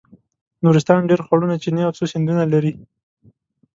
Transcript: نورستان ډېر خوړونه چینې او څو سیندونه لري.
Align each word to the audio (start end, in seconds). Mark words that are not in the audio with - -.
نورستان 0.63 1.01
ډېر 1.09 1.21
خوړونه 1.25 1.55
چینې 1.63 1.81
او 1.85 1.93
څو 1.97 2.03
سیندونه 2.13 2.43
لري. 2.53 2.73